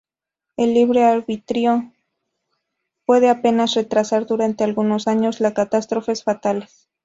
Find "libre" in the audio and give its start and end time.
0.73-1.03